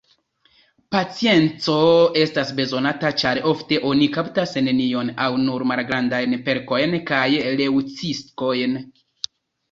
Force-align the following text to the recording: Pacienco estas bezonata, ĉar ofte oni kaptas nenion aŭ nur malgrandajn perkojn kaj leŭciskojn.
Pacienco 0.93 1.73
estas 2.21 2.53
bezonata, 2.59 3.11
ĉar 3.23 3.39
ofte 3.51 3.77
oni 3.89 4.07
kaptas 4.15 4.53
nenion 4.67 5.11
aŭ 5.25 5.27
nur 5.41 5.65
malgrandajn 5.73 6.33
perkojn 6.47 6.97
kaj 7.11 7.27
leŭciskojn. 7.61 8.75